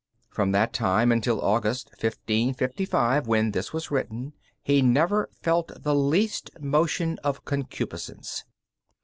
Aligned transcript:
From 0.31 0.51
that 0.51 0.73
time 0.73 1.11
until 1.11 1.39
August, 1.41 1.89
1555, 1.91 3.27
when 3.27 3.51
this 3.51 3.71
was 3.71 3.91
written, 3.91 4.33
he 4.63 4.81
never 4.81 5.29
felt 5.43 5.71
the 5.83 5.93
least 5.93 6.49
motion 6.59 7.19
of 7.23 7.45
concupiscence. 7.45 8.43